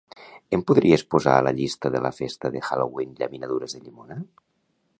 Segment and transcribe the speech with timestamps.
[0.57, 4.19] Em podries posar a la llista de la festa de Halloween llaminadures de llimona?